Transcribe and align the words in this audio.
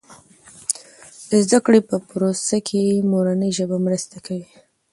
د 1.29 1.31
زده 1.45 1.59
کړې 1.65 1.79
په 1.89 1.95
پروسه 2.09 2.57
کې 2.67 2.81
مورنۍ 3.11 3.49
ژبه 3.57 3.77
مرسته 3.85 4.17
کوي. 4.25 4.47